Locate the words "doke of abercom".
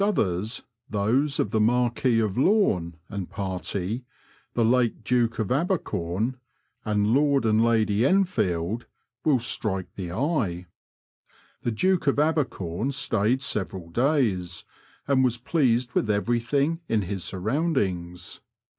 5.03-6.37